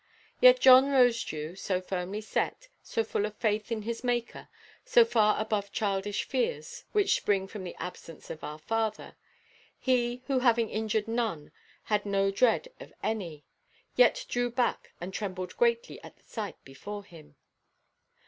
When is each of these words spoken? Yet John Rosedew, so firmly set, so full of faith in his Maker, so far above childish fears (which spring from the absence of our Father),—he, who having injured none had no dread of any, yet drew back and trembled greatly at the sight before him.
Yet 0.39 0.59
John 0.59 0.85
Rosedew, 0.85 1.55
so 1.55 1.79
firmly 1.79 2.21
set, 2.21 2.69
so 2.81 3.03
full 3.03 3.27
of 3.27 3.35
faith 3.35 3.71
in 3.71 3.83
his 3.83 4.03
Maker, 4.03 4.47
so 4.83 5.05
far 5.05 5.39
above 5.39 5.71
childish 5.71 6.23
fears 6.23 6.85
(which 6.91 7.13
spring 7.15 7.47
from 7.47 7.63
the 7.63 7.75
absence 7.75 8.31
of 8.31 8.43
our 8.43 8.57
Father),—he, 8.57 10.23
who 10.25 10.39
having 10.39 10.71
injured 10.71 11.07
none 11.07 11.51
had 11.83 12.03
no 12.07 12.31
dread 12.31 12.69
of 12.79 12.91
any, 13.03 13.45
yet 13.95 14.25
drew 14.27 14.49
back 14.49 14.91
and 14.99 15.13
trembled 15.13 15.55
greatly 15.55 16.01
at 16.03 16.17
the 16.17 16.23
sight 16.23 16.55
before 16.65 17.03
him. 17.03 17.35